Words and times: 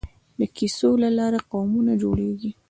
د 0.39 0.41
کیسو 0.57 0.89
له 1.03 1.09
لارې 1.17 1.39
قومونه 1.51 1.93
جوړېږي. 2.01 2.51